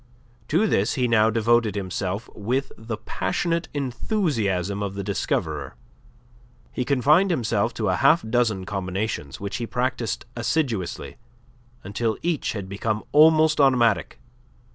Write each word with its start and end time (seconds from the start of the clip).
To 0.47 0.65
this 0.65 0.95
he 0.95 1.07
now 1.07 1.29
devoted 1.29 1.75
himself 1.75 2.27
with 2.33 2.71
the 2.75 2.97
passionate 2.97 3.67
enthusiasm 3.71 4.81
of 4.81 4.95
the 4.95 5.03
discoverer. 5.03 5.75
He 6.71 6.83
confined 6.83 7.29
himself 7.29 7.71
to 7.75 7.87
a 7.87 7.97
half 7.97 8.27
dozen 8.27 8.65
combinations, 8.65 9.39
which 9.39 9.57
he 9.57 9.67
practised 9.67 10.25
assiduously 10.35 11.17
until 11.83 12.17
each 12.23 12.53
had 12.53 12.67
become 12.67 13.03
almost 13.11 13.61
automatic. 13.61 14.19